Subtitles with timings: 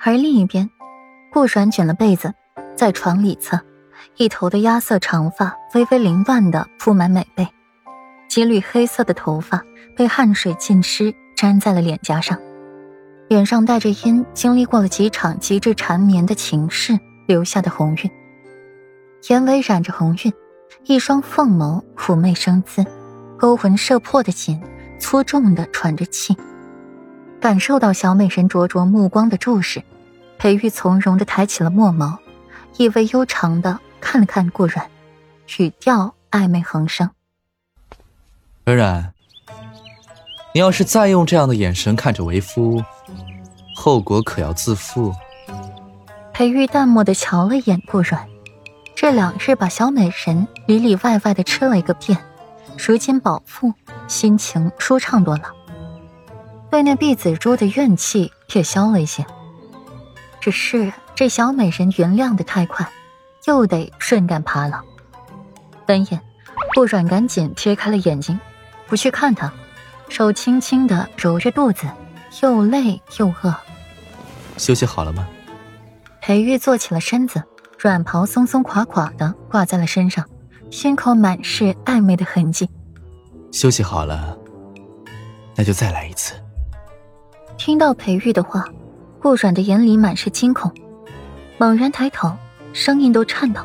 [0.00, 0.70] 而另一边，
[1.32, 2.32] 顾阮卷了被子，
[2.76, 3.60] 在床里侧，
[4.16, 7.46] 一头的压色长发微微凌乱的铺满美背，
[8.28, 9.62] 几缕黑色的头发
[9.96, 12.38] 被汗水浸湿，粘在了脸颊上，
[13.28, 18.10] 脸上带着因经历过了几场极致缠绵的情事留下的红晕，
[19.28, 20.32] 眼尾染着红晕，
[20.84, 22.86] 一双凤眸妩媚生姿，
[23.36, 24.62] 勾魂摄魄的紧，
[25.00, 26.36] 粗重的喘着气。
[27.40, 29.82] 感受到小美人灼灼目光的注视，
[30.38, 32.18] 裴玉从容的抬起了墨眸，
[32.76, 34.90] 意味悠长的看了看顾阮，
[35.58, 37.08] 语调暧昧横生
[38.66, 39.12] ：“冉冉，
[40.52, 42.82] 你要是再用这样的眼神看着为夫，
[43.76, 45.14] 后果可要自负。”
[46.34, 48.28] 裴玉淡漠的瞧了眼顾阮，
[48.96, 52.18] 这两日把小美人里里外外的吃了一个遍，
[52.76, 53.72] 如今饱腹，
[54.08, 55.54] 心情舒畅多了。
[56.70, 59.24] 对那碧紫珠的怨气也消了一些，
[60.40, 62.88] 只是这小美人原谅的太快，
[63.46, 64.82] 又得顺杆爬了。
[65.86, 66.20] 闻言，
[66.74, 68.38] 顾阮赶紧贴开了眼睛，
[68.86, 69.52] 不去看他，
[70.08, 71.86] 手轻轻的揉着肚子，
[72.42, 73.54] 又累又饿。
[74.58, 75.26] 休息好了吗？
[76.20, 77.42] 裴玉坐起了身子，
[77.78, 80.28] 软袍松松垮垮的挂在了身上，
[80.70, 82.68] 胸口满是暧昧的痕迹。
[83.50, 84.36] 休息好了，
[85.56, 86.34] 那就再来一次。
[87.58, 88.64] 听到裴玉的话，
[89.20, 90.72] 顾阮的眼里满是惊恐，
[91.58, 92.32] 猛然抬头，
[92.72, 93.60] 声音都颤抖：“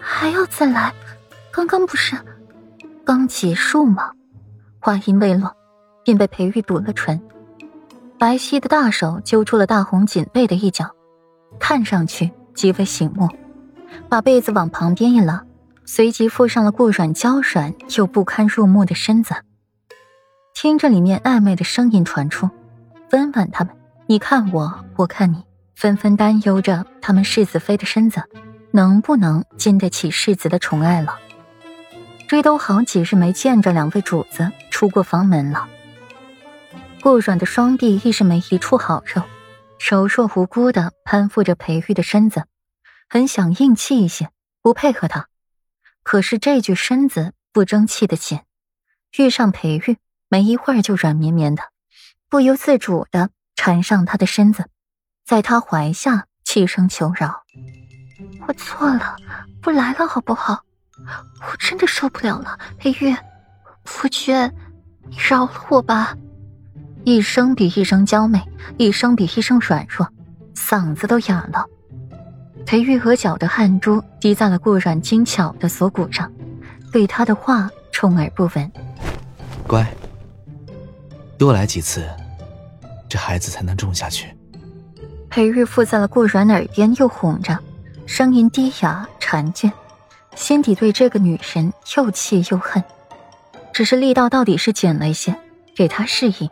[0.00, 0.92] 还要再来？
[1.52, 2.16] 刚刚不是
[3.04, 4.10] 刚结束吗？”
[4.80, 5.54] 话音未落，
[6.04, 7.18] 便被裴玉堵了唇，
[8.18, 10.90] 白皙的大手揪住了大红锦被的一角，
[11.60, 13.28] 看上去极为醒目，
[14.08, 15.42] 把被子往旁边一拉，
[15.84, 19.32] 随即附上了顾阮娇软又不堪入目的身子。
[20.54, 22.48] 听着里面暧昧的声音传出，
[23.10, 23.74] 温婉他们，
[24.06, 28.22] 你看我，我看你，纷纷担忧着他们世子妃的身子
[28.70, 31.18] 能不能经得起世子的宠爱了。
[32.28, 35.68] 这都好几日没见着两位主子出过房门了。
[37.02, 39.22] 顾软的双臂亦是没一处好肉，
[39.78, 42.44] 手若无辜的攀附着裴玉的身子，
[43.08, 44.30] 很想硬气一些，
[44.62, 45.26] 不配合他。
[46.04, 48.40] 可是这具身子不争气的紧，
[49.18, 49.96] 遇上裴玉。
[50.32, 51.62] 没一会儿就软绵绵的，
[52.30, 54.64] 不由自主的缠上他的身子，
[55.26, 57.42] 在他怀下轻声求饶
[58.48, 59.14] ：“我错了，
[59.60, 60.62] 不来了好不好？
[61.42, 63.14] 我真的受不了了，裴玉，
[63.84, 64.34] 夫君，
[65.10, 66.16] 你饶了我吧！”
[67.04, 68.42] 一声比一声娇媚，
[68.78, 70.08] 一声比一声软弱，
[70.54, 71.66] 嗓子都哑了。
[72.64, 76.32] 裴玉额角的汗珠滴在了顾软精巧的锁骨上，
[76.90, 78.72] 对他的话充耳不闻。
[79.66, 79.86] 乖。
[81.42, 82.08] 多来几次，
[83.08, 84.32] 这孩子才能种下去。
[85.28, 87.58] 裴玉附在了顾阮耳边，又哄着，
[88.06, 89.72] 声音低哑缠倦，
[90.36, 92.80] 心底对这个女人又气又恨，
[93.72, 95.34] 只是力道到底是减了一些，
[95.74, 96.48] 给她适应。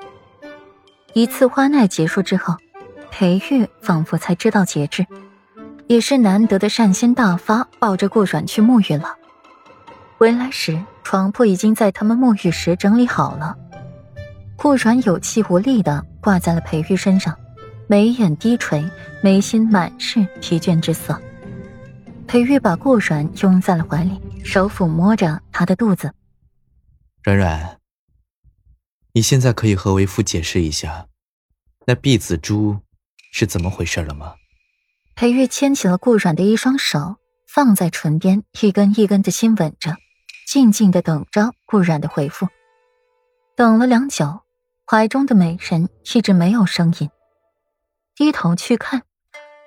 [1.13, 2.57] 一次花耐结束之后，
[3.13, 5.07] 裴玉仿佛才知道节制，
[5.87, 9.15] 也是难得的善心大发，抱着顾阮去沐浴了。
[10.19, 13.55] 回来时，床铺已经在他们沐浴时整理好了。
[14.63, 17.35] 顾阮有气无力的挂在了裴玉身上，
[17.89, 18.85] 眉眼低垂，
[19.23, 21.19] 眉心满是疲倦之色。
[22.27, 26.13] 裴玉把顾阮拥在了怀里，手抚摸着他的肚子。
[27.23, 27.79] 软软，
[29.15, 31.07] 你现在可以和为夫解释一下，
[31.87, 32.81] 那碧子珠
[33.33, 34.35] 是怎么回事了吗？
[35.15, 37.17] 裴玉牵起了顾阮的一双手，
[37.49, 39.97] 放在唇边，一根一根的亲吻着，
[40.47, 42.47] 静静的等着顾阮的回复。
[43.57, 44.43] 等了良久。
[44.91, 47.11] 怀中的美人一直没有声音，
[48.17, 49.05] 低头去看，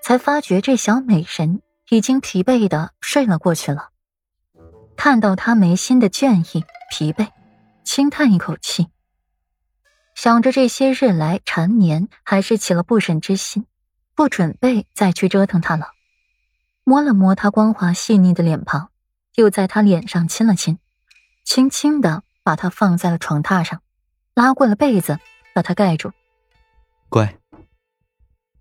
[0.04, 3.92] 才发觉这小美人已经疲惫的睡了过去了。
[4.98, 7.30] 看到他眉心的倦意、疲惫，
[7.86, 8.90] 轻叹一口气，
[10.14, 13.66] 想着这些日来缠绵，还是起了不忍之心，
[14.16, 15.92] 不准备再去折腾他了。
[16.84, 18.90] 摸了摸他光滑细腻的脸庞，
[19.36, 20.80] 又在他脸上亲了亲，
[21.46, 23.80] 轻轻的把他放在了床榻上。
[24.36, 25.20] 拉过了被子，
[25.54, 26.12] 把他盖住。
[27.10, 27.38] 乖，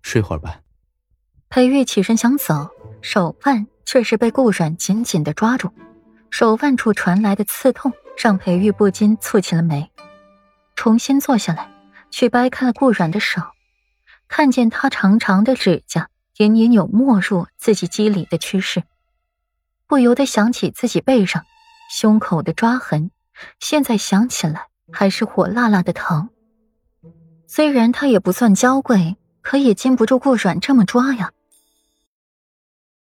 [0.01, 0.59] 睡会儿吧。
[1.49, 2.69] 裴玉起身想走，
[3.01, 5.73] 手腕却是被顾阮紧紧的抓住。
[6.29, 9.91] 手腕处传来的刺痛，让裴玉不禁蹙起了眉。
[10.75, 11.69] 重新坐下来，
[12.09, 13.41] 去掰开了顾阮的手，
[14.27, 18.83] 看见他长长的指甲隐隐有没入自己肌理的趋势，
[19.87, 21.45] 不由得想起自己背上、
[21.89, 23.11] 胸口的抓痕。
[23.59, 24.67] 现在想起来。
[24.93, 26.29] 还是火辣辣的疼。
[27.47, 31.31] 虽然他也不算娇贵，可也禁不住顾软这么抓呀。